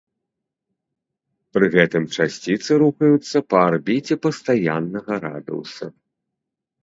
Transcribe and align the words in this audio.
Пры 1.57 1.65
гэтым 1.75 2.03
часціцы 2.15 2.71
рухаюцца 2.83 3.37
па 3.53 3.57
арбіце 3.69 4.15
пастаяннага 4.25 5.13
радыуса. 5.27 5.85